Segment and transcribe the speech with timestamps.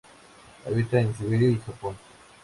[0.65, 1.95] Habita en Siberia y Japón.